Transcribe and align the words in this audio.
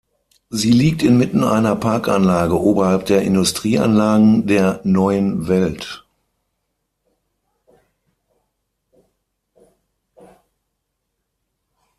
Sie 0.49 0.71
liegt 0.71 1.03
inmitten 1.03 1.43
einer 1.43 1.75
Parkanlage 1.75 2.59
oberhalb 2.59 3.05
der 3.05 3.21
Industrieanlagen 3.21 4.47
der 4.47 4.81
"Neuen 4.83 5.47
Welt". 5.47 6.07